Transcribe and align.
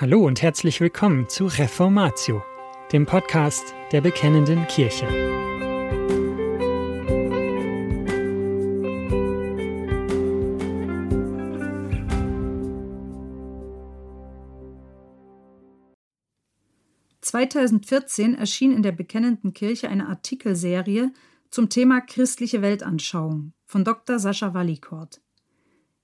Hallo 0.00 0.24
und 0.24 0.40
herzlich 0.40 0.80
willkommen 0.80 1.28
zu 1.28 1.44
Reformatio, 1.44 2.42
dem 2.90 3.04
Podcast 3.04 3.74
der 3.92 4.00
Bekennenden 4.00 4.66
Kirche. 4.66 5.06
(2014) 17.20 18.36
erschien 18.36 18.72
in 18.72 18.82
der 18.82 18.92
Bekennenden 18.92 19.52
Kirche 19.52 19.90
eine 19.90 20.08
Artikelserie 20.08 21.12
zum 21.50 21.68
Thema 21.68 22.00
Christliche 22.00 22.62
Weltanschauung 22.62 23.52
von 23.66 23.84
Dr. 23.84 24.18
Sascha 24.18 24.54
Wallikort. 24.54 25.20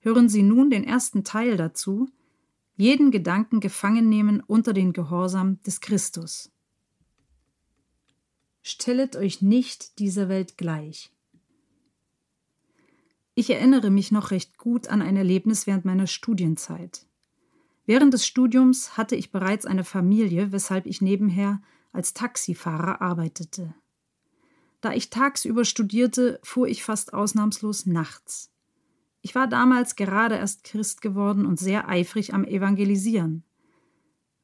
Hören 0.00 0.28
Sie 0.28 0.42
nun 0.42 0.68
den 0.68 0.84
ersten 0.84 1.24
Teil 1.24 1.56
dazu 1.56 2.10
jeden 2.76 3.10
Gedanken 3.10 3.60
gefangen 3.60 4.08
nehmen 4.08 4.40
unter 4.40 4.72
den 4.72 4.92
Gehorsam 4.92 5.62
des 5.62 5.80
Christus. 5.80 6.50
Stellet 8.62 9.16
euch 9.16 9.42
nicht 9.42 9.98
dieser 9.98 10.28
Welt 10.28 10.58
gleich. 10.58 11.10
Ich 13.34 13.50
erinnere 13.50 13.90
mich 13.90 14.12
noch 14.12 14.30
recht 14.30 14.56
gut 14.58 14.88
an 14.88 15.02
ein 15.02 15.16
Erlebnis 15.16 15.66
während 15.66 15.84
meiner 15.84 16.06
Studienzeit. 16.06 17.06
Während 17.84 18.12
des 18.12 18.26
Studiums 18.26 18.96
hatte 18.96 19.14
ich 19.14 19.30
bereits 19.30 19.66
eine 19.66 19.84
Familie, 19.84 20.52
weshalb 20.52 20.86
ich 20.86 21.00
nebenher 21.00 21.62
als 21.92 22.14
Taxifahrer 22.14 23.00
arbeitete. 23.00 23.74
Da 24.80 24.92
ich 24.92 25.10
tagsüber 25.10 25.64
studierte, 25.64 26.40
fuhr 26.42 26.66
ich 26.68 26.82
fast 26.82 27.14
ausnahmslos 27.14 27.86
nachts. 27.86 28.50
Ich 29.26 29.34
war 29.34 29.48
damals 29.48 29.96
gerade 29.96 30.36
erst 30.36 30.62
Christ 30.62 31.02
geworden 31.02 31.46
und 31.46 31.58
sehr 31.58 31.88
eifrig 31.88 32.32
am 32.32 32.44
Evangelisieren. 32.44 33.42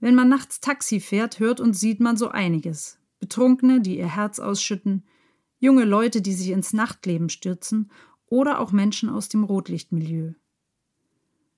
Wenn 0.01 0.17
man 0.17 0.29
nachts 0.29 0.59
Taxi 0.59 0.99
fährt, 0.99 1.39
hört 1.39 1.61
und 1.61 1.75
sieht 1.75 2.01
man 2.01 2.17
so 2.17 2.31
einiges. 2.31 2.99
Betrunkene, 3.21 3.81
die 3.81 3.97
ihr 3.97 4.13
Herz 4.13 4.41
ausschütten, 4.41 5.05
junge 5.61 5.85
Leute, 5.85 6.21
die 6.21 6.33
sich 6.33 6.49
ins 6.49 6.73
Nachtleben 6.73 7.29
stürzen 7.29 7.93
oder 8.27 8.59
auch 8.59 8.73
Menschen 8.73 9.09
aus 9.09 9.29
dem 9.29 9.45
Rotlichtmilieu. 9.45 10.33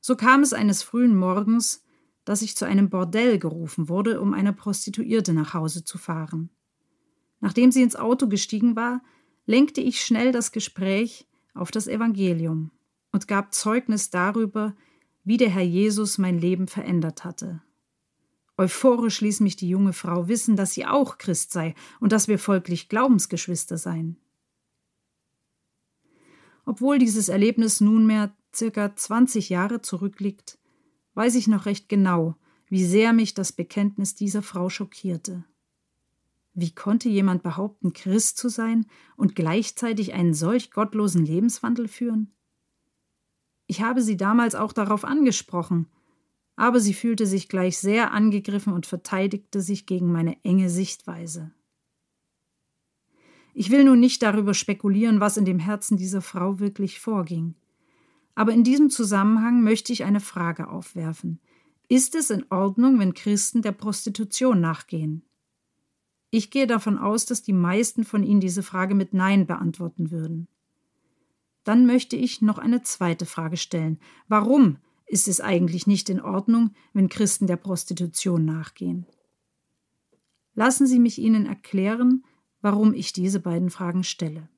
So 0.03 0.17
kam 0.17 0.43
es 0.43 0.53
eines 0.53 0.83
frühen 0.83 1.17
Morgens, 1.17 1.83
dass 2.27 2.43
ich 2.43 2.59
zu 2.59 2.67
einem 2.67 2.91
Bordell 2.91 3.39
gerufen 3.39 3.89
wurde, 3.89 4.21
um 4.21 4.35
eine 4.35 4.53
Prostituierte 4.53 5.33
nach 5.33 5.55
Hause 5.55 5.83
zu 5.83 5.97
fahren. 5.97 6.51
Nachdem 7.41 7.73
sie 7.73 7.81
ins 7.81 7.97
Auto 7.97 8.29
gestiegen 8.29 8.77
war, 8.77 9.03
lenkte 9.47 9.81
ich 9.81 10.05
schnell 10.05 10.31
das 10.31 10.53
Gespräch 10.53 11.27
auf 11.55 11.71
das 11.71 11.89
Evangelium 11.89 12.71
und 13.15 13.29
gab 13.29 13.55
Zeugnis 13.55 14.11
darüber, 14.11 14.75
wie 15.23 15.37
der 15.37 15.49
Herr 15.49 15.63
Jesus 15.63 16.19
mein 16.19 16.37
Leben 16.37 16.67
verändert 16.67 17.23
hatte. 17.23 17.63
Euphorisch 18.59 19.21
ließ 19.21 19.39
mich 19.39 19.55
die 19.55 19.69
junge 19.69 19.93
Frau 19.93 20.27
wissen, 20.27 20.57
dass 20.57 20.75
sie 20.75 20.85
auch 20.85 21.17
Christ 21.17 21.53
sei 21.53 21.77
und 22.01 22.11
dass 22.11 22.27
wir 22.27 22.41
folglich 22.41 22.89
Glaubensgeschwister 22.89 23.79
seien. 23.79 24.17
Obwohl 26.67 26.99
dieses 26.99 27.29
Erlebnis 27.29 27.81
nunmehr 27.81 28.35
circa 28.53 28.97
20 28.97 29.49
Jahre 29.49 29.81
zurückliegt, 29.81 30.59
weiß 31.15 31.37
ich 31.37 31.47
noch 31.47 31.67
recht 31.67 31.89
genau, 31.89 32.35
wie 32.69 32.85
sehr 32.85 33.13
mich 33.13 33.33
das 33.33 33.53
Bekenntnis 33.53 34.17
dieser 34.17 34.43
Frau 34.43 34.69
schockierte. 34.71 35.45
Wie 36.53 36.73
konnte 36.73 37.09
jemand 37.09 37.45
behaupten, 37.45 37.93
Christ 37.93 38.39
zu 38.39 38.49
sein 38.49 38.87
und 39.17 39.37
gleichzeitig 39.37 40.15
einen 40.15 40.35
solch 40.35 40.73
gottlosen 40.73 41.25
Lebenswandel 41.25 41.87
führen? 41.87 42.35
Ich 43.67 43.83
habe 43.83 44.03
sie 44.03 44.17
damals 44.17 44.55
auch 44.55 44.73
darauf 44.73 45.05
angesprochen, 45.05 45.87
aber 46.57 46.81
sie 46.81 46.95
fühlte 46.95 47.27
sich 47.27 47.49
gleich 47.49 47.79
sehr 47.79 48.13
angegriffen 48.13 48.73
und 48.73 48.87
verteidigte 48.87 49.61
sich 49.61 49.87
gegen 49.87 50.13
meine 50.13 50.43
enge 50.45 50.71
Sichtweise. 50.71 51.51
Ich 53.55 53.71
will 53.71 53.85
nun 53.85 54.01
nicht 54.01 54.23
darüber 54.23 54.53
spekulieren, 54.53 55.21
was 55.21 55.37
in 55.37 55.45
dem 55.45 55.61
Herzen 55.61 55.97
dieser 55.97 56.23
Frau 56.23 56.59
wirklich 56.59 57.01
vorging. 57.01 57.55
Aber 58.35 58.53
in 58.53 58.65
diesem 58.65 58.91
Zusammenhang 58.91 59.63
möchte 59.63 59.93
ich 59.93 60.05
eine 60.05 60.21
Frage 60.21 60.69
aufwerfen. 60.69 61.39
Ist 61.89 62.17
es 62.17 62.31
in 62.31 62.45
Ordnung, 62.51 62.99
wenn 62.99 63.15
Christen 63.15 63.63
der 63.63 63.73
Prostitution 63.73 64.61
nachgehen? 64.61 65.23
Ich 66.31 66.51
gehe 66.51 66.67
davon 66.67 66.99
aus, 66.99 67.27
dass 67.27 67.43
die 67.43 67.53
meisten 67.53 68.03
von 68.05 68.25
Ihnen 68.25 68.41
diese 68.41 68.65
Frage 68.65 68.97
mit 68.97 69.15
Nein 69.15 69.47
beantworten 69.47 70.11
würden. 70.11 70.49
Dann 71.65 71.87
möchte 71.87 72.17
ich 72.17 72.43
noch 72.43 72.59
eine 72.59 72.83
zweite 72.83 73.27
Frage 73.27 73.57
stellen. 73.57 73.99
Warum 74.29 74.79
ist 75.07 75.29
es 75.29 75.41
eigentlich 75.41 75.87
nicht 75.87 76.09
in 76.11 76.21
Ordnung, 76.21 76.71
wenn 76.93 77.09
Christen 77.09 77.47
der 77.47 77.57
Prostitution 77.57 78.45
nachgehen? 78.45 79.07
Lassen 80.55 80.87
Sie 80.87 80.99
mich 80.99 81.19
Ihnen 81.19 81.47
erklären, 81.47 82.25
warum 82.61 82.95
ich 82.95 83.13
diese 83.13 83.41
beiden 83.41 83.71
Fragen 83.71 84.05
stelle. 84.05 84.49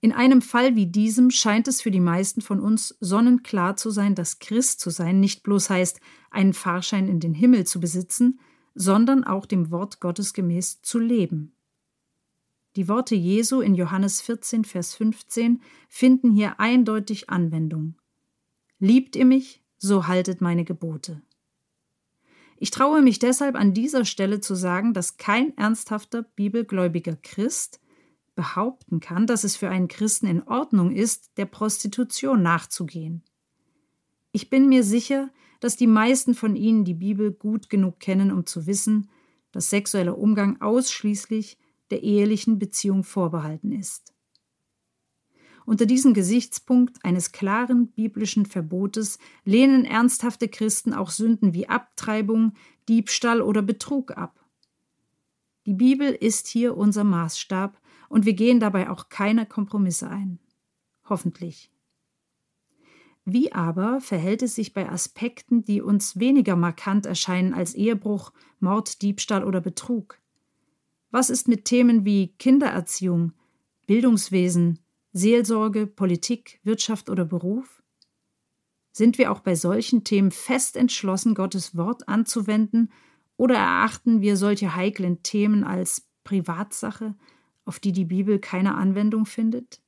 In 0.00 0.12
einem 0.12 0.42
Fall 0.42 0.76
wie 0.76 0.86
diesem 0.86 1.30
scheint 1.30 1.66
es 1.66 1.80
für 1.80 1.90
die 1.90 1.98
meisten 1.98 2.42
von 2.42 2.60
uns 2.60 2.94
sonnenklar 3.00 3.76
zu 3.76 3.88
sein, 3.88 4.14
dass 4.14 4.38
Christ 4.38 4.80
zu 4.80 4.90
sein 4.90 5.18
nicht 5.18 5.42
bloß 5.42 5.70
heißt, 5.70 5.98
einen 6.30 6.52
Fahrschein 6.52 7.08
in 7.08 7.20
den 7.20 7.32
Himmel 7.32 7.66
zu 7.66 7.80
besitzen, 7.80 8.38
sondern 8.74 9.24
auch 9.24 9.46
dem 9.46 9.70
Wort 9.70 10.00
Gottes 10.00 10.34
gemäß 10.34 10.82
zu 10.82 10.98
leben. 10.98 11.53
Die 12.76 12.88
Worte 12.88 13.14
Jesu 13.14 13.60
in 13.60 13.74
Johannes 13.74 14.20
14, 14.20 14.64
Vers 14.64 14.94
15 14.94 15.62
finden 15.88 16.32
hier 16.32 16.58
eindeutig 16.58 17.30
Anwendung. 17.30 17.94
Liebt 18.80 19.14
ihr 19.14 19.24
mich, 19.24 19.62
so 19.78 20.08
haltet 20.08 20.40
meine 20.40 20.64
Gebote. 20.64 21.22
Ich 22.56 22.70
traue 22.70 23.02
mich 23.02 23.18
deshalb 23.18 23.54
an 23.54 23.74
dieser 23.74 24.04
Stelle 24.04 24.40
zu 24.40 24.54
sagen, 24.54 24.92
dass 24.92 25.18
kein 25.18 25.56
ernsthafter 25.56 26.22
bibelgläubiger 26.22 27.16
Christ 27.16 27.80
behaupten 28.34 28.98
kann, 28.98 29.26
dass 29.26 29.44
es 29.44 29.56
für 29.56 29.68
einen 29.68 29.86
Christen 29.86 30.26
in 30.26 30.42
Ordnung 30.42 30.92
ist, 30.92 31.36
der 31.36 31.46
Prostitution 31.46 32.42
nachzugehen. 32.42 33.22
Ich 34.32 34.50
bin 34.50 34.68
mir 34.68 34.82
sicher, 34.82 35.30
dass 35.60 35.76
die 35.76 35.86
meisten 35.86 36.34
von 36.34 36.56
Ihnen 36.56 36.84
die 36.84 36.94
Bibel 36.94 37.30
gut 37.30 37.70
genug 37.70 38.00
kennen, 38.00 38.32
um 38.32 38.46
zu 38.46 38.66
wissen, 38.66 39.08
dass 39.52 39.70
sexueller 39.70 40.18
Umgang 40.18 40.60
ausschließlich 40.60 41.58
der 41.94 42.02
ehelichen 42.02 42.58
Beziehung 42.58 43.04
vorbehalten 43.04 43.70
ist. 43.70 44.12
Unter 45.64 45.86
diesem 45.86 46.12
Gesichtspunkt 46.12 47.04
eines 47.04 47.30
klaren 47.30 47.86
biblischen 47.92 48.46
Verbotes 48.46 49.20
lehnen 49.44 49.84
ernsthafte 49.84 50.48
Christen 50.48 50.92
auch 50.92 51.10
Sünden 51.10 51.54
wie 51.54 51.68
Abtreibung, 51.68 52.54
Diebstahl 52.88 53.40
oder 53.40 53.62
Betrug 53.62 54.10
ab. 54.18 54.44
Die 55.66 55.74
Bibel 55.74 56.10
ist 56.10 56.48
hier 56.48 56.76
unser 56.76 57.04
Maßstab 57.04 57.80
und 58.08 58.26
wir 58.26 58.34
gehen 58.34 58.58
dabei 58.58 58.90
auch 58.90 59.08
keine 59.08 59.46
Kompromisse 59.46 60.10
ein. 60.10 60.40
Hoffentlich. 61.08 61.70
Wie 63.24 63.52
aber 63.52 64.00
verhält 64.00 64.42
es 64.42 64.56
sich 64.56 64.74
bei 64.74 64.90
Aspekten, 64.90 65.64
die 65.64 65.80
uns 65.80 66.18
weniger 66.18 66.56
markant 66.56 67.06
erscheinen 67.06 67.54
als 67.54 67.74
Ehebruch, 67.74 68.32
Mord, 68.58 69.00
Diebstahl 69.00 69.44
oder 69.44 69.60
Betrug? 69.60 70.18
Was 71.14 71.30
ist 71.30 71.46
mit 71.46 71.64
Themen 71.64 72.04
wie 72.04 72.34
Kindererziehung, 72.38 73.34
Bildungswesen, 73.86 74.80
Seelsorge, 75.12 75.86
Politik, 75.86 76.58
Wirtschaft 76.64 77.08
oder 77.08 77.24
Beruf? 77.24 77.84
Sind 78.90 79.16
wir 79.16 79.30
auch 79.30 79.38
bei 79.38 79.54
solchen 79.54 80.02
Themen 80.02 80.32
fest 80.32 80.76
entschlossen, 80.76 81.36
Gottes 81.36 81.76
Wort 81.76 82.08
anzuwenden, 82.08 82.90
oder 83.36 83.54
erachten 83.54 84.22
wir 84.22 84.36
solche 84.36 84.74
heiklen 84.74 85.22
Themen 85.22 85.62
als 85.62 86.04
Privatsache, 86.24 87.14
auf 87.64 87.78
die 87.78 87.92
die 87.92 88.06
Bibel 88.06 88.40
keine 88.40 88.74
Anwendung 88.74 89.24
findet? 89.24 89.80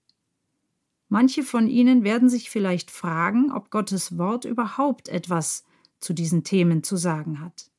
Manche 1.08 1.42
von 1.42 1.66
Ihnen 1.66 2.04
werden 2.04 2.28
sich 2.28 2.50
vielleicht 2.50 2.92
fragen, 2.92 3.50
ob 3.50 3.72
Gottes 3.72 4.16
Wort 4.16 4.44
überhaupt 4.44 5.08
etwas 5.08 5.64
zu 5.98 6.12
diesen 6.12 6.44
Themen 6.44 6.84
zu 6.84 6.96
sagen 6.96 7.40
hat. 7.40 7.72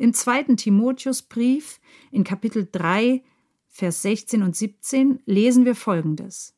Im 0.00 0.14
zweiten 0.14 0.56
Timotheusbrief 0.56 1.78
in 2.10 2.24
Kapitel 2.24 2.66
3, 2.72 3.22
Vers 3.68 4.00
16 4.00 4.42
und 4.42 4.56
17 4.56 5.20
lesen 5.26 5.66
wir 5.66 5.74
folgendes. 5.74 6.54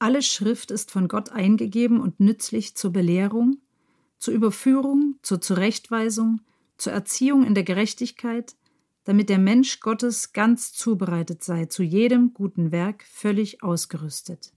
Alle 0.00 0.22
Schrift 0.22 0.72
ist 0.72 0.90
von 0.90 1.06
Gott 1.06 1.30
eingegeben 1.30 2.00
und 2.00 2.18
nützlich 2.18 2.74
zur 2.74 2.92
Belehrung, 2.92 3.58
zur 4.18 4.34
Überführung, 4.34 5.20
zur 5.22 5.40
Zurechtweisung, 5.40 6.40
zur 6.76 6.92
Erziehung 6.92 7.46
in 7.46 7.54
der 7.54 7.62
Gerechtigkeit, 7.62 8.56
damit 9.04 9.28
der 9.28 9.38
Mensch 9.38 9.78
Gottes 9.78 10.32
ganz 10.32 10.72
zubereitet 10.72 11.44
sei, 11.44 11.66
zu 11.66 11.84
jedem 11.84 12.34
guten 12.34 12.72
Werk 12.72 13.04
völlig 13.04 13.62
ausgerüstet. 13.62 14.52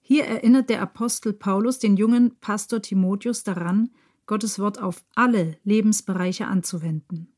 Hier 0.00 0.26
erinnert 0.26 0.70
der 0.70 0.80
Apostel 0.80 1.32
Paulus 1.32 1.80
den 1.80 1.96
jungen 1.96 2.36
Pastor 2.38 2.80
Timotheus 2.80 3.42
daran, 3.42 3.90
Gottes 4.32 4.58
Wort 4.58 4.80
auf 4.80 5.04
alle 5.14 5.58
Lebensbereiche 5.62 6.46
anzuwenden. 6.46 7.34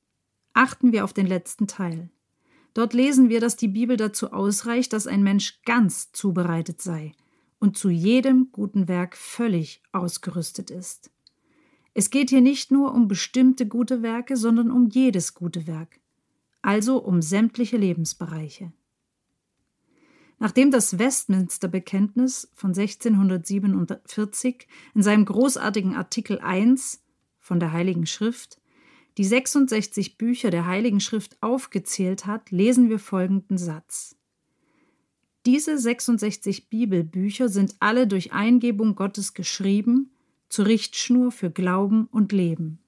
Achten 0.52 0.92
wir 0.92 1.02
auf 1.02 1.12
den 1.12 1.26
letzten 1.26 1.66
Teil. 1.66 2.08
Dort 2.72 2.94
lesen 2.94 3.28
wir, 3.28 3.40
dass 3.40 3.56
die 3.56 3.66
Bibel 3.66 3.96
dazu 3.96 4.32
ausreicht, 4.32 4.92
dass 4.92 5.08
ein 5.08 5.24
Mensch 5.24 5.60
ganz 5.64 6.12
zubereitet 6.12 6.80
sei 6.80 7.10
und 7.58 7.76
zu 7.76 7.90
jedem 7.90 8.50
guten 8.52 8.86
Werk 8.86 9.16
völlig 9.16 9.82
ausgerüstet 9.90 10.70
ist. 10.70 11.10
Es 11.94 12.10
geht 12.10 12.30
hier 12.30 12.40
nicht 12.40 12.70
nur 12.70 12.94
um 12.94 13.08
bestimmte 13.08 13.66
gute 13.66 14.02
Werke, 14.02 14.36
sondern 14.36 14.70
um 14.70 14.88
jedes 14.88 15.34
gute 15.34 15.66
Werk, 15.66 15.98
also 16.62 16.98
um 16.98 17.22
sämtliche 17.22 17.76
Lebensbereiche. 17.76 18.72
Nachdem 20.38 20.70
das 20.70 20.98
Westminster-Bekenntnis 20.98 22.50
von 22.54 22.70
1647 22.70 24.66
in 24.94 25.02
seinem 25.02 25.24
großartigen 25.24 25.94
Artikel 25.94 26.40
1 26.40 27.02
von 27.38 27.60
der 27.60 27.72
Heiligen 27.72 28.06
Schrift 28.06 28.58
die 29.16 29.24
66 29.24 30.18
Bücher 30.18 30.50
der 30.50 30.66
Heiligen 30.66 31.00
Schrift 31.00 31.36
aufgezählt 31.40 32.26
hat, 32.26 32.50
lesen 32.50 32.88
wir 32.88 32.98
folgenden 32.98 33.58
Satz. 33.58 34.16
Diese 35.46 35.78
66 35.78 36.68
Bibelbücher 36.68 37.48
sind 37.48 37.76
alle 37.78 38.06
durch 38.08 38.32
Eingebung 38.32 38.94
Gottes 38.94 39.34
geschrieben, 39.34 40.10
zur 40.48 40.66
Richtschnur 40.66 41.32
für 41.32 41.50
Glauben 41.50 42.06
und 42.06 42.32
Leben. 42.32 42.80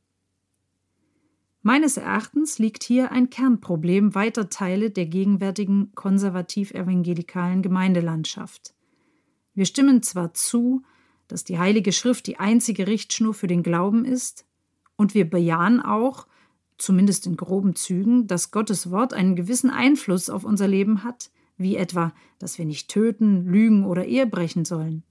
Meines 1.66 1.96
Erachtens 1.96 2.60
liegt 2.60 2.84
hier 2.84 3.10
ein 3.10 3.28
Kernproblem 3.28 4.14
weiter 4.14 4.48
Teile 4.48 4.92
der 4.92 5.06
gegenwärtigen 5.06 5.90
konservativ-evangelikalen 5.96 7.60
Gemeindelandschaft. 7.60 8.72
Wir 9.52 9.64
stimmen 9.64 10.00
zwar 10.00 10.32
zu, 10.32 10.82
dass 11.26 11.42
die 11.42 11.58
Heilige 11.58 11.90
Schrift 11.90 12.28
die 12.28 12.38
einzige 12.38 12.86
Richtschnur 12.86 13.34
für 13.34 13.48
den 13.48 13.64
Glauben 13.64 14.04
ist, 14.04 14.46
und 14.94 15.14
wir 15.14 15.28
bejahen 15.28 15.80
auch, 15.80 16.28
zumindest 16.78 17.26
in 17.26 17.36
groben 17.36 17.74
Zügen, 17.74 18.28
dass 18.28 18.52
Gottes 18.52 18.92
Wort 18.92 19.12
einen 19.12 19.34
gewissen 19.34 19.70
Einfluss 19.70 20.30
auf 20.30 20.44
unser 20.44 20.68
Leben 20.68 21.02
hat, 21.02 21.32
wie 21.56 21.74
etwa, 21.74 22.14
dass 22.38 22.58
wir 22.58 22.64
nicht 22.64 22.88
töten, 22.88 23.44
lügen 23.44 23.84
oder 23.84 24.04
Ehe 24.04 24.28
brechen 24.28 24.64
sollen. 24.64 25.02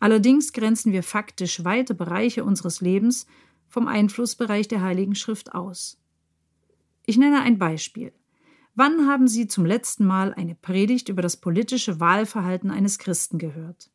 Allerdings 0.00 0.52
grenzen 0.52 0.92
wir 0.92 1.04
faktisch 1.04 1.62
weite 1.64 1.94
Bereiche 1.94 2.42
unseres 2.42 2.80
Lebens 2.80 3.26
vom 3.68 3.86
Einflussbereich 3.86 4.68
der 4.68 4.82
Heiligen 4.82 5.14
Schrift 5.14 5.54
aus. 5.54 6.00
Ich 7.06 7.16
nenne 7.16 7.42
ein 7.42 7.58
Beispiel. 7.58 8.12
Wann 8.74 9.08
haben 9.08 9.28
Sie 9.28 9.48
zum 9.48 9.66
letzten 9.66 10.06
Mal 10.06 10.34
eine 10.34 10.54
Predigt 10.54 11.08
über 11.08 11.22
das 11.22 11.36
politische 11.36 12.00
Wahlverhalten 12.00 12.70
eines 12.70 12.98
Christen 12.98 13.38
gehört? 13.38 13.90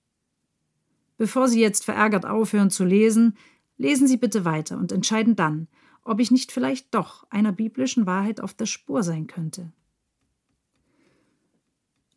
Bevor 1.17 1.47
Sie 1.47 1.61
jetzt 1.61 1.85
verärgert 1.85 2.25
aufhören 2.25 2.69
zu 2.69 2.83
lesen, 2.83 3.37
lesen 3.77 4.07
Sie 4.07 4.17
bitte 4.17 4.45
weiter 4.45 4.77
und 4.77 4.91
entscheiden 4.91 5.35
dann, 5.35 5.67
ob 6.03 6.19
ich 6.19 6.31
nicht 6.31 6.51
vielleicht 6.51 6.93
doch 6.93 7.25
einer 7.29 7.51
biblischen 7.51 8.05
Wahrheit 8.05 8.41
auf 8.41 8.53
der 8.53 8.65
Spur 8.65 9.03
sein 9.03 9.27
könnte. 9.27 9.71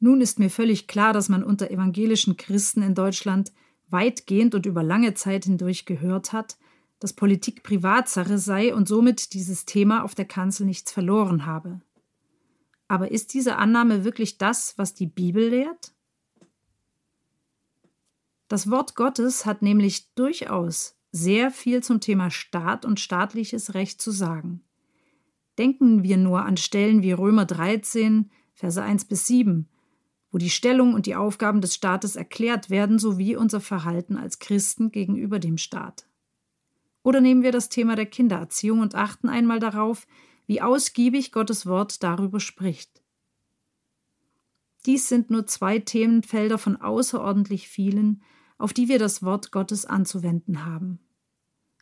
Nun 0.00 0.20
ist 0.20 0.38
mir 0.38 0.50
völlig 0.50 0.88
klar, 0.88 1.12
dass 1.12 1.28
man 1.28 1.42
unter 1.42 1.70
evangelischen 1.70 2.36
Christen 2.36 2.82
in 2.82 2.94
Deutschland 2.94 3.52
weitgehend 3.88 4.54
und 4.54 4.66
über 4.66 4.82
lange 4.82 5.14
Zeit 5.14 5.44
hindurch 5.44 5.86
gehört 5.86 6.32
hat, 6.32 6.58
dass 6.98 7.12
Politik 7.12 7.62
Privatsache 7.62 8.38
sei 8.38 8.74
und 8.74 8.88
somit 8.88 9.34
dieses 9.34 9.64
Thema 9.64 10.02
auf 10.02 10.14
der 10.14 10.24
Kanzel 10.24 10.66
nichts 10.66 10.92
verloren 10.92 11.46
habe. 11.46 11.80
Aber 12.88 13.10
ist 13.10 13.34
diese 13.34 13.56
Annahme 13.56 14.04
wirklich 14.04 14.38
das, 14.38 14.78
was 14.78 14.94
die 14.94 15.06
Bibel 15.06 15.48
lehrt? 15.48 15.92
Das 18.48 18.70
Wort 18.70 18.94
Gottes 18.94 19.44
hat 19.44 19.62
nämlich 19.62 20.14
durchaus 20.14 20.96
sehr 21.10 21.50
viel 21.50 21.82
zum 21.82 22.00
Thema 22.00 22.30
Staat 22.30 22.84
und 22.84 23.00
staatliches 23.00 23.74
Recht 23.74 24.00
zu 24.00 24.10
sagen. 24.10 24.62
Denken 25.58 26.02
wir 26.02 26.16
nur 26.16 26.44
an 26.44 26.56
Stellen 26.56 27.02
wie 27.02 27.12
Römer 27.12 27.46
13, 27.46 28.30
Verse 28.54 28.80
1 28.80 29.06
bis 29.06 29.26
7, 29.26 29.68
wo 30.30 30.38
die 30.38 30.50
Stellung 30.50 30.94
und 30.94 31.06
die 31.06 31.16
Aufgaben 31.16 31.60
des 31.60 31.74
Staates 31.74 32.14
erklärt 32.14 32.70
werden, 32.70 32.98
sowie 32.98 33.36
unser 33.36 33.60
Verhalten 33.60 34.16
als 34.16 34.38
Christen 34.38 34.92
gegenüber 34.92 35.38
dem 35.38 35.58
Staat. 35.58 36.06
Oder 37.06 37.20
nehmen 37.20 37.44
wir 37.44 37.52
das 37.52 37.68
Thema 37.68 37.94
der 37.94 38.06
Kindererziehung 38.06 38.80
und 38.80 38.96
achten 38.96 39.28
einmal 39.28 39.60
darauf, 39.60 40.08
wie 40.48 40.60
ausgiebig 40.60 41.30
Gottes 41.30 41.64
Wort 41.64 42.02
darüber 42.02 42.40
spricht. 42.40 43.00
Dies 44.86 45.08
sind 45.08 45.30
nur 45.30 45.46
zwei 45.46 45.78
Themenfelder 45.78 46.58
von 46.58 46.74
außerordentlich 46.74 47.68
vielen, 47.68 48.24
auf 48.58 48.72
die 48.72 48.88
wir 48.88 48.98
das 48.98 49.22
Wort 49.22 49.52
Gottes 49.52 49.86
anzuwenden 49.86 50.64
haben. 50.64 50.98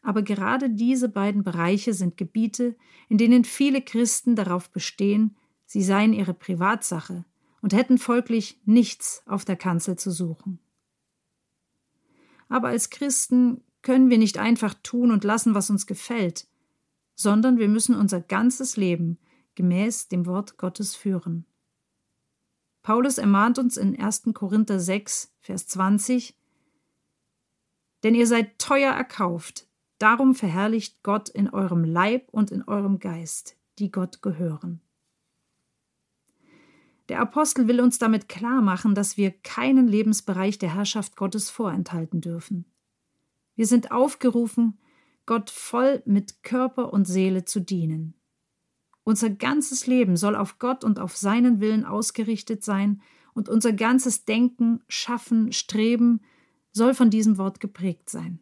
Aber 0.03 0.21
gerade 0.21 0.69
diese 0.69 1.09
beiden 1.09 1.43
Bereiche 1.43 1.95
sind 1.95 2.19
Gebiete, 2.19 2.77
in 3.09 3.17
denen 3.17 3.45
viele 3.45 3.81
Christen 3.81 4.37
darauf 4.37 4.69
bestehen, 4.69 5.39
sie 5.65 5.83
seien 5.83 6.13
ihre 6.13 6.35
Privatsache 6.35 7.25
und 7.63 7.73
hätten 7.73 7.97
folglich 7.97 8.61
nichts 8.67 9.23
auf 9.25 9.47
der 9.47 9.57
Kanzel 9.57 9.97
zu 9.97 10.11
suchen. 10.11 10.59
Aber 12.51 12.69
als 12.69 12.91
Christen 12.91 13.63
können 13.85 14.11
wir 14.11 14.19
nicht 14.19 14.39
einfach 14.39 14.75
tun 14.83 15.13
und 15.13 15.23
lassen, 15.23 15.55
was 15.55 15.71
uns 15.71 15.87
gefällt, 15.87 16.49
sondern 17.15 17.59
wir 17.59 17.69
müssen 17.69 17.95
unser 17.95 18.21
ganzes 18.21 18.77
Leben 18.77 19.19
gemäß 19.55 20.09
dem 20.09 20.27
Wort 20.27 20.57
Gottes 20.57 20.97
führen. 20.97 21.47
Paulus 22.83 23.19
ermahnt 23.19 23.59
uns 23.59 23.77
in 23.77 23.99
1. 23.99 24.31
Korinther 24.35 24.81
6, 24.81 25.33
Vers 25.39 25.69
20, 25.69 26.37
Denn 28.03 28.15
ihr 28.15 28.27
seid 28.27 28.59
teuer 28.59 28.93
erkauft, 28.93 29.69
darum 29.99 30.35
verherrlicht 30.35 31.03
Gott 31.03 31.29
in 31.29 31.49
eurem 31.51 31.85
Leib 31.85 32.31
und 32.31 32.51
in 32.51 32.63
eurem 32.65 32.99
Geist, 32.99 33.57
die 33.79 33.91
Gott 33.91 34.23
gehören. 34.23 34.81
Der 37.11 37.21
Apostel 37.21 37.69
will 37.69 37.83
uns 37.83 37.99
damit 37.99 38.31
klar 38.31 38.63
machen, 38.63 38.95
dass 38.95 39.19
wir 39.19 39.31
keinen 39.31 39.89
Lebensbereich 39.89 40.59
der 40.59 40.75
Herrschaft 40.75 41.17
Gottes 41.17 41.51
vorenthalten 41.51 42.23
dürfen. 42.23 42.65
Wir 43.57 43.67
sind 43.67 43.91
aufgerufen, 43.91 44.79
Gott 45.27 45.51
voll 45.51 46.03
mit 46.07 46.43
Körper 46.43 46.93
und 46.93 47.07
Seele 47.07 47.45
zu 47.45 47.61
dienen. 47.61 48.15
Unser 49.05 49.31
ganzes 49.31 49.87
Leben 49.87 50.17
soll 50.17 50.35
auf 50.35 50.59
Gott 50.59 50.83
und 50.83 50.99
auf 50.99 51.17
seinen 51.17 51.61
Willen 51.61 51.85
ausgerichtet 51.85 52.65
sein, 52.65 53.03
und 53.35 53.49
unser 53.49 53.73
ganzes 53.73 54.25
Denken, 54.25 54.83
Schaffen, 54.87 55.53
Streben 55.53 56.21
soll 56.71 56.95
von 56.95 57.11
diesem 57.11 57.37
Wort 57.37 57.59
geprägt 57.59 58.09
sein. 58.09 58.39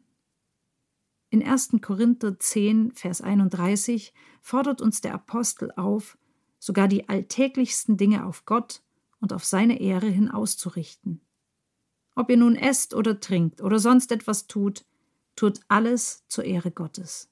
In 1.31 1.43
1. 1.43 1.77
Korinther 1.81 2.39
10, 2.39 2.93
Vers 2.93 3.23
31 3.23 4.13
fordert 4.43 4.83
uns 4.83 5.01
der 5.01 5.15
Apostel 5.15 5.73
auf, 5.77 6.19
sogar 6.59 6.89
die 6.89 7.09
alltäglichsten 7.09 7.97
Dinge 7.97 8.27
auf 8.27 8.45
Gott 8.45 8.83
und 9.19 9.33
auf 9.33 9.45
seine 9.45 9.81
Ehre 9.81 10.09
hin 10.09 10.31
auszurichten. 10.31 11.23
Ob 12.15 12.29
ihr 12.29 12.37
nun 12.37 12.55
esst 12.55 12.93
oder 12.93 13.19
trinkt 13.19 13.63
oder 13.63 13.79
sonst 13.79 14.13
etwas 14.13 14.47
tut, 14.47 14.85
tut 15.37 15.61
alles 15.69 16.25
zur 16.29 16.45
Ehre 16.45 16.71
Gottes. 16.71 17.31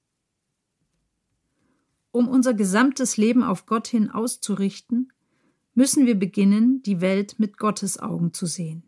Um 2.13 2.29
unser 2.29 2.55
gesamtes 2.55 3.17
Leben 3.17 3.43
auf 3.43 3.67
Gott 3.67 3.87
hin 3.87 4.11
auszurichten, 4.11 5.13
müssen 5.75 6.07
wir 6.07 6.19
beginnen, 6.19 6.83
die 6.83 7.01
Welt 7.01 7.39
mit 7.39 7.57
Gottes 7.57 7.99
Augen 7.99 8.33
zu 8.33 8.47
sehen. 8.47 8.83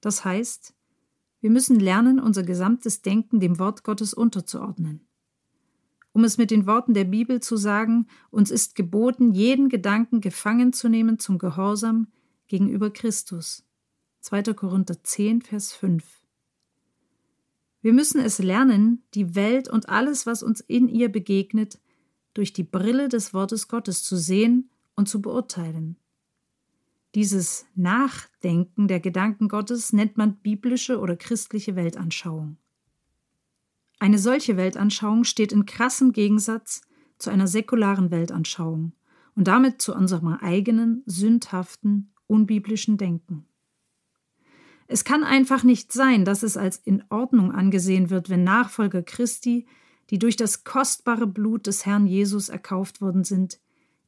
Das 0.00 0.24
heißt, 0.24 0.74
wir 1.40 1.50
müssen 1.50 1.80
lernen, 1.80 2.20
unser 2.20 2.42
gesamtes 2.42 3.02
Denken 3.02 3.40
dem 3.40 3.58
Wort 3.58 3.82
Gottes 3.82 4.14
unterzuordnen. 4.14 5.06
Um 6.12 6.24
es 6.24 6.38
mit 6.38 6.50
den 6.50 6.66
Worten 6.66 6.94
der 6.94 7.04
Bibel 7.04 7.40
zu 7.40 7.56
sagen, 7.56 8.06
uns 8.30 8.50
ist 8.50 8.74
geboten, 8.74 9.32
jeden 9.32 9.68
Gedanken 9.68 10.20
gefangen 10.20 10.72
zu 10.72 10.88
nehmen 10.88 11.18
zum 11.18 11.38
Gehorsam 11.38 12.08
gegenüber 12.48 12.90
Christus. 12.90 13.64
2. 14.20 14.54
Korinther 14.54 15.02
10, 15.02 15.42
Vers 15.42 15.72
5. 15.72 16.19
Wir 17.82 17.92
müssen 17.92 18.20
es 18.20 18.38
lernen, 18.38 19.02
die 19.14 19.34
Welt 19.34 19.68
und 19.68 19.88
alles, 19.88 20.26
was 20.26 20.42
uns 20.42 20.60
in 20.60 20.88
ihr 20.88 21.10
begegnet, 21.10 21.80
durch 22.34 22.52
die 22.52 22.62
Brille 22.62 23.08
des 23.08 23.32
Wortes 23.32 23.68
Gottes 23.68 24.02
zu 24.02 24.16
sehen 24.16 24.70
und 24.96 25.08
zu 25.08 25.22
beurteilen. 25.22 25.96
Dieses 27.14 27.66
Nachdenken 27.74 28.86
der 28.86 29.00
Gedanken 29.00 29.48
Gottes 29.48 29.92
nennt 29.92 30.16
man 30.16 30.36
biblische 30.36 31.00
oder 31.00 31.16
christliche 31.16 31.74
Weltanschauung. 31.74 32.58
Eine 33.98 34.18
solche 34.18 34.56
Weltanschauung 34.56 35.24
steht 35.24 35.52
in 35.52 35.66
krassem 35.66 36.12
Gegensatz 36.12 36.82
zu 37.18 37.30
einer 37.30 37.48
säkularen 37.48 38.10
Weltanschauung 38.10 38.92
und 39.34 39.48
damit 39.48 39.82
zu 39.82 39.94
unserem 39.94 40.28
eigenen, 40.28 41.02
sündhaften, 41.06 42.12
unbiblischen 42.26 42.96
Denken. 42.96 43.46
Es 44.92 45.04
kann 45.04 45.22
einfach 45.22 45.62
nicht 45.62 45.92
sein, 45.92 46.24
dass 46.24 46.42
es 46.42 46.56
als 46.56 46.76
in 46.76 47.04
Ordnung 47.10 47.52
angesehen 47.52 48.10
wird, 48.10 48.28
wenn 48.28 48.42
Nachfolger 48.42 49.04
Christi, 49.04 49.66
die 50.10 50.18
durch 50.18 50.34
das 50.34 50.64
kostbare 50.64 51.28
Blut 51.28 51.68
des 51.68 51.86
Herrn 51.86 52.08
Jesus 52.08 52.48
erkauft 52.48 53.00
worden 53.00 53.22
sind, 53.22 53.60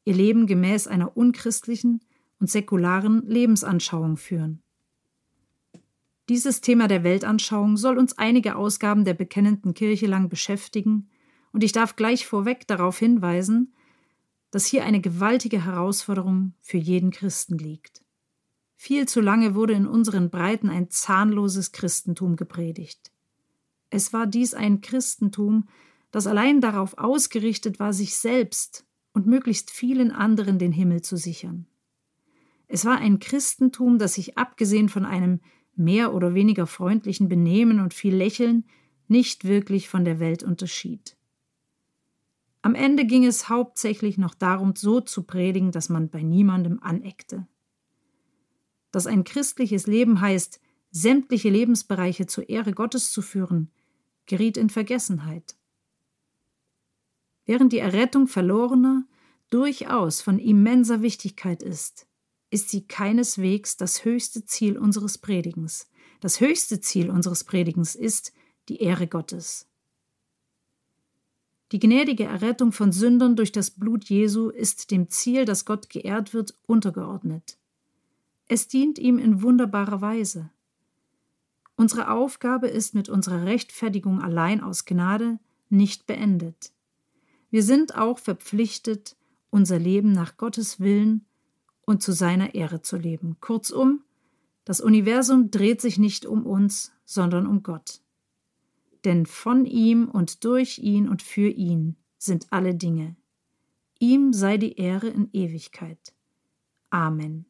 ihr 0.04 0.14
Leben 0.14 0.48
gemäß 0.48 0.88
einer 0.88 1.16
unchristlichen 1.16 2.00
und 2.40 2.50
säkularen 2.50 3.22
Lebensanschauung 3.28 4.16
führen. 4.16 4.60
Dieses 6.28 6.62
Thema 6.62 6.88
der 6.88 7.04
Weltanschauung 7.04 7.76
soll 7.76 7.96
uns 7.96 8.18
einige 8.18 8.56
Ausgaben 8.56 9.04
der 9.04 9.14
bekennenden 9.14 9.74
Kirche 9.74 10.06
lang 10.06 10.28
beschäftigen, 10.28 11.08
und 11.52 11.62
ich 11.62 11.70
darf 11.70 11.94
gleich 11.94 12.26
vorweg 12.26 12.66
darauf 12.66 12.98
hinweisen, 12.98 13.72
dass 14.50 14.66
hier 14.66 14.84
eine 14.84 15.00
gewaltige 15.00 15.64
Herausforderung 15.64 16.54
für 16.60 16.78
jeden 16.78 17.12
Christen 17.12 17.56
liegt. 17.56 18.01
Viel 18.84 19.06
zu 19.06 19.20
lange 19.20 19.54
wurde 19.54 19.74
in 19.74 19.86
unseren 19.86 20.28
Breiten 20.28 20.68
ein 20.68 20.90
zahnloses 20.90 21.70
Christentum 21.70 22.34
gepredigt. 22.34 23.12
Es 23.90 24.12
war 24.12 24.26
dies 24.26 24.54
ein 24.54 24.80
Christentum, 24.80 25.68
das 26.10 26.26
allein 26.26 26.60
darauf 26.60 26.98
ausgerichtet 26.98 27.78
war, 27.78 27.92
sich 27.92 28.16
selbst 28.16 28.84
und 29.12 29.24
möglichst 29.24 29.70
vielen 29.70 30.10
anderen 30.10 30.58
den 30.58 30.72
Himmel 30.72 31.00
zu 31.00 31.16
sichern. 31.16 31.68
Es 32.66 32.84
war 32.84 32.98
ein 32.98 33.20
Christentum, 33.20 34.00
das 34.00 34.14
sich 34.14 34.36
abgesehen 34.36 34.88
von 34.88 35.04
einem 35.04 35.38
mehr 35.76 36.12
oder 36.12 36.34
weniger 36.34 36.66
freundlichen 36.66 37.28
Benehmen 37.28 37.78
und 37.78 37.94
viel 37.94 38.16
Lächeln 38.16 38.64
nicht 39.06 39.44
wirklich 39.44 39.88
von 39.88 40.04
der 40.04 40.18
Welt 40.18 40.42
unterschied. 40.42 41.16
Am 42.62 42.74
Ende 42.74 43.06
ging 43.06 43.24
es 43.24 43.48
hauptsächlich 43.48 44.18
noch 44.18 44.34
darum, 44.34 44.74
so 44.74 45.00
zu 45.00 45.22
predigen, 45.22 45.70
dass 45.70 45.88
man 45.88 46.08
bei 46.08 46.24
niemandem 46.24 46.80
aneckte. 46.82 47.46
Dass 48.92 49.06
ein 49.06 49.24
christliches 49.24 49.86
Leben 49.88 50.20
heißt, 50.20 50.60
sämtliche 50.92 51.48
Lebensbereiche 51.48 52.26
zur 52.26 52.48
Ehre 52.48 52.72
Gottes 52.72 53.10
zu 53.10 53.22
führen, 53.22 53.70
geriet 54.26 54.56
in 54.56 54.70
Vergessenheit. 54.70 55.56
Während 57.44 57.72
die 57.72 57.78
Errettung 57.78 58.28
Verlorener 58.28 59.04
durchaus 59.50 60.20
von 60.20 60.38
immenser 60.38 61.02
Wichtigkeit 61.02 61.62
ist, 61.62 62.06
ist 62.50 62.68
sie 62.68 62.86
keineswegs 62.86 63.76
das 63.76 64.04
höchste 64.04 64.44
Ziel 64.44 64.76
unseres 64.78 65.18
Predigens. 65.18 65.88
Das 66.20 66.40
höchste 66.40 66.80
Ziel 66.80 67.10
unseres 67.10 67.44
Predigens 67.44 67.94
ist 67.94 68.32
die 68.68 68.80
Ehre 68.80 69.08
Gottes. 69.08 69.66
Die 71.72 71.78
gnädige 71.78 72.24
Errettung 72.24 72.70
von 72.70 72.92
Sündern 72.92 73.34
durch 73.34 73.50
das 73.50 73.70
Blut 73.70 74.04
Jesu 74.04 74.50
ist 74.50 74.90
dem 74.90 75.08
Ziel, 75.08 75.46
dass 75.46 75.64
Gott 75.64 75.88
geehrt 75.88 76.34
wird, 76.34 76.54
untergeordnet. 76.66 77.56
Es 78.48 78.68
dient 78.68 78.98
ihm 78.98 79.18
in 79.18 79.42
wunderbarer 79.42 80.00
Weise. 80.00 80.50
Unsere 81.76 82.10
Aufgabe 82.10 82.68
ist 82.68 82.94
mit 82.94 83.08
unserer 83.08 83.44
Rechtfertigung 83.44 84.20
allein 84.20 84.60
aus 84.60 84.84
Gnade 84.84 85.38
nicht 85.68 86.06
beendet. 86.06 86.72
Wir 87.50 87.62
sind 87.62 87.96
auch 87.96 88.18
verpflichtet, 88.18 89.16
unser 89.50 89.78
Leben 89.78 90.12
nach 90.12 90.36
Gottes 90.36 90.80
Willen 90.80 91.26
und 91.86 92.02
zu 92.02 92.12
seiner 92.12 92.54
Ehre 92.54 92.82
zu 92.82 92.96
leben. 92.96 93.36
Kurzum, 93.40 94.04
das 94.64 94.80
Universum 94.80 95.50
dreht 95.50 95.80
sich 95.80 95.98
nicht 95.98 96.26
um 96.26 96.46
uns, 96.46 96.92
sondern 97.04 97.46
um 97.46 97.62
Gott 97.62 98.02
denn 99.04 99.26
von 99.26 99.66
ihm 99.66 100.08
und 100.08 100.44
durch 100.44 100.78
ihn 100.78 101.08
und 101.08 101.22
für 101.22 101.48
ihn 101.48 101.96
sind 102.18 102.46
alle 102.50 102.74
Dinge. 102.74 103.16
Ihm 103.98 104.32
sei 104.32 104.58
die 104.58 104.76
Ehre 104.76 105.08
in 105.08 105.28
Ewigkeit. 105.32 106.14
Amen. 106.90 107.46